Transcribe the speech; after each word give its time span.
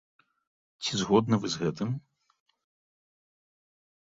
Ці 0.83 0.91
згодны 1.01 1.35
вы 1.43 1.47
з 1.57 1.61
гэтым? 1.65 1.89